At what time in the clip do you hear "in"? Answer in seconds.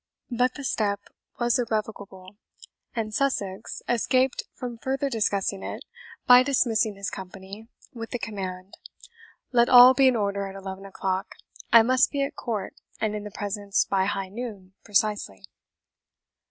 10.07-10.15, 13.15-13.25